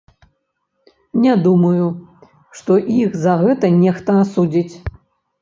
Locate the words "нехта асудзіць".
3.83-4.75